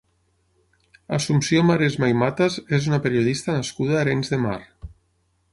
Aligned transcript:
Assumpció 1.17 1.61
Maresma 1.67 2.09
i 2.13 2.17
Matas 2.23 2.57
és 2.79 2.89
una 2.93 3.01
periodista 3.07 3.59
nascuda 3.59 3.97
a 3.99 4.03
Arenys 4.07 4.35
de 4.37 4.45
Mar. 4.49 4.59